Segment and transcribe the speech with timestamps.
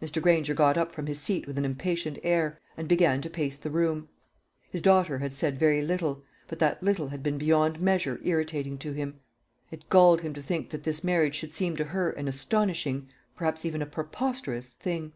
[0.00, 0.22] Mr.
[0.22, 3.68] Granger got up from his seat with an impatient air, and began to pace the
[3.68, 4.08] room.
[4.70, 8.92] His daughter had said very little, but that little had been beyond measure irritating to
[8.92, 9.20] him.
[9.70, 13.66] It galled him to think that this marriage should seem to her an astonishing perhaps
[13.66, 15.12] even a preposterous thing.